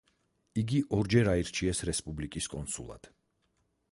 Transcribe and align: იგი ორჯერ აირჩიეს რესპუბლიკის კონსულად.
იგი 0.61 0.79
ორჯერ 0.99 1.29
აირჩიეს 1.33 1.83
რესპუბლიკის 1.91 2.51
კონსულად. 2.57 3.13